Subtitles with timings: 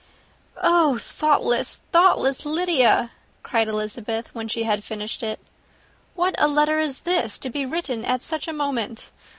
[0.63, 3.11] "Oh, thoughtless, thoughtless Lydia!"
[3.43, 5.39] cried Elizabeth when she had finished it.
[6.15, 9.11] "What a letter is this, to be written at such a moment!